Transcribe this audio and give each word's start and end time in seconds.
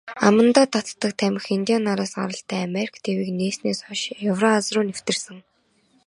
Амандаа 0.27 0.67
татдаг 0.73 1.11
тамхи 1.19 1.51
индиан 1.57 1.83
нараас 1.87 2.11
гаралтай, 2.19 2.61
Америк 2.69 2.93
тивийг 3.03 3.29
нээснээс 3.39 3.79
хойно 3.85 4.13
Еврази 4.31 4.71
руу 4.73 4.85
нэвтэрсэн. 4.89 5.37